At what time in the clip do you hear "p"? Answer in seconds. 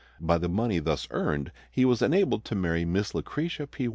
3.67-3.87